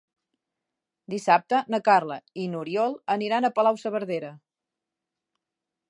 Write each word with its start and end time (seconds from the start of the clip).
Dissabte 1.13 1.59
na 1.75 1.79
Carla 1.89 2.17
i 2.45 2.47
n'Oriol 2.55 2.97
aniran 3.17 3.47
a 3.47 3.53
Palau-saverdera. 3.59 4.33